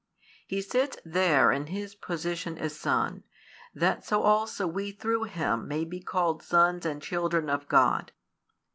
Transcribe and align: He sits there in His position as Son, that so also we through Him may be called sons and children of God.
He 0.47 0.63
sits 0.63 0.97
there 1.05 1.51
in 1.51 1.67
His 1.67 1.93
position 1.93 2.57
as 2.57 2.75
Son, 2.75 3.23
that 3.75 4.03
so 4.03 4.23
also 4.23 4.65
we 4.65 4.91
through 4.91 5.25
Him 5.25 5.67
may 5.67 5.85
be 5.85 5.99
called 6.01 6.41
sons 6.41 6.87
and 6.87 6.99
children 7.03 7.51
of 7.51 7.67
God. 7.67 8.11